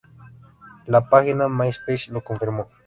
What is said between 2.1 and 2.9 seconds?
lo confirmó.